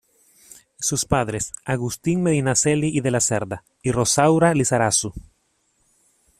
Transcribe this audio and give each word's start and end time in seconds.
Sus 0.79 1.05
padres: 1.05 1.51
Agustín 1.63 2.23
Medinaceli 2.23 2.87
y 2.91 3.01
de 3.01 3.11
la 3.11 3.21
Zerda 3.21 3.63
y 3.83 3.91
Rosaura 3.91 4.51
Lizarazu. 4.55 5.13